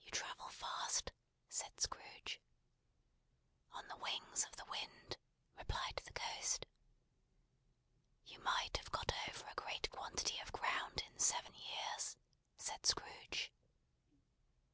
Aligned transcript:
"You 0.00 0.10
travel 0.10 0.48
fast?" 0.48 1.12
said 1.50 1.78
Scrooge. 1.78 2.40
"On 3.72 3.86
the 3.86 3.98
wings 3.98 4.44
of 4.44 4.56
the 4.56 4.64
wind," 4.64 5.18
replied 5.58 5.96
the 6.06 6.12
Ghost. 6.38 6.64
"You 8.24 8.38
might 8.40 8.78
have 8.78 8.90
got 8.92 9.12
over 9.28 9.46
a 9.48 9.54
great 9.54 9.90
quantity 9.90 10.38
of 10.38 10.52
ground 10.52 11.02
in 11.06 11.18
seven 11.18 11.52
years," 11.54 12.16
said 12.56 12.86
Scrooge. 12.86 13.52